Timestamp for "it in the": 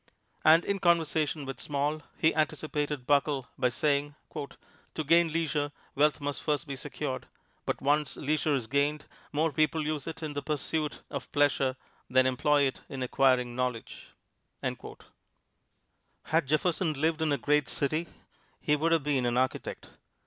10.07-10.41